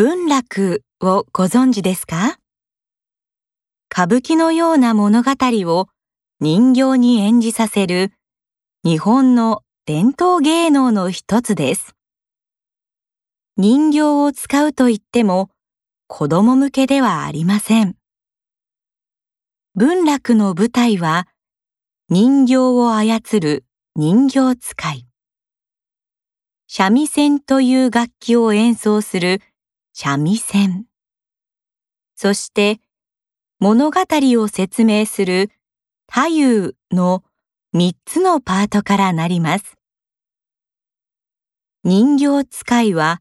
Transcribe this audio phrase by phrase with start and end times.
[0.00, 2.38] 文楽をご存知ですか？
[3.92, 5.88] 歌舞伎のような物語を
[6.38, 8.12] 人形に演じさせる
[8.84, 11.96] 日本の伝統芸能の一つです。
[13.56, 15.50] 人形を使うと言っても
[16.06, 17.96] 子供向けではありません。
[19.74, 21.26] 文楽の舞台は
[22.08, 23.64] 人形を操る
[23.96, 25.08] 人形使い。
[26.68, 29.42] 三味線という楽器を演奏する
[30.00, 30.86] 三味線。
[32.14, 32.80] そして
[33.58, 35.50] 物語を説明する
[36.08, 36.28] 太
[36.70, 37.24] 夫の
[37.72, 39.74] 三つのパートからなります。
[41.82, 43.20] 人形使いは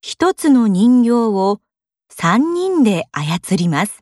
[0.00, 1.60] 一つの人形を
[2.08, 4.00] 三人で操ります。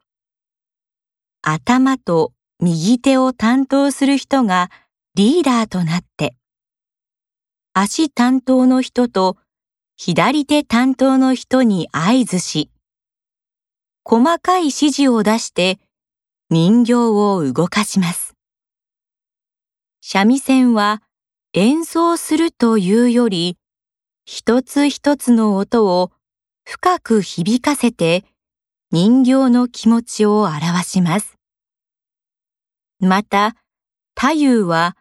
[1.43, 4.71] 頭と右手を担当する人が
[5.17, 6.37] リーダーとなって、
[7.73, 9.39] 足担当の人と
[9.99, 12.71] 左手担当の人に合図し、
[14.05, 15.79] 細かい指示を出して
[16.51, 18.35] 人形を動かします。
[20.03, 21.03] 三味線は
[21.55, 23.57] 演奏するというより、
[24.27, 26.13] 一つ一つの音を
[26.65, 28.25] 深く響かせて
[28.93, 31.39] 人形の気持ちを表します。
[33.01, 33.57] また、
[34.15, 34.95] 太夫は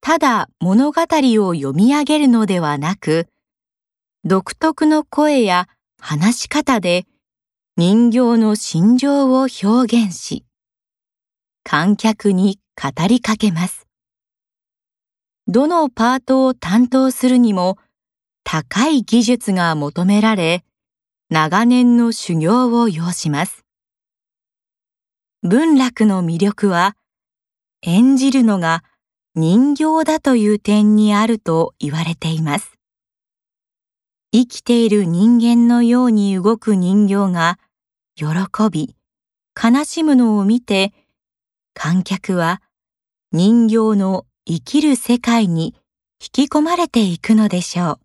[0.00, 3.28] ただ物語を読み上げるのではなく、
[4.24, 5.68] 独特の声や
[6.00, 7.06] 話し方で
[7.76, 10.44] 人形の心情を表現し、
[11.64, 13.88] 観客に語りかけます。
[15.48, 17.78] どのパートを担当するにも
[18.44, 20.62] 高い技術が求められ、
[21.28, 23.64] 長年の修行を要します。
[25.42, 26.96] 文楽の魅力は、
[27.82, 28.84] 演じるのが
[29.34, 32.78] 人形だという点にあると言われています。
[34.42, 37.60] 生きている人間のように動く人形が
[38.16, 38.26] 喜
[38.72, 38.96] び、
[39.54, 40.92] 悲しむのを見て、
[41.74, 42.60] 観客は
[43.30, 45.76] 人形の生きる世界に
[46.20, 48.00] 引き込まれていくのでしょう。